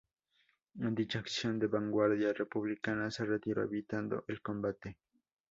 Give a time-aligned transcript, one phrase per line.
[0.79, 4.97] En dicha acción la vanguardia republicana se retiró evitando el combate.